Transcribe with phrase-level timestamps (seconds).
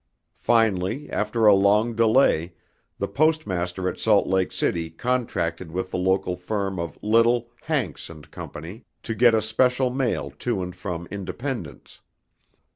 [0.39, 2.53] Finally, after a long delay,
[2.97, 8.31] the postmaster at Salt Lake City contracted with the local firm of Little, Hanks, and
[8.31, 12.01] Co., to get a special mail to and from Independence.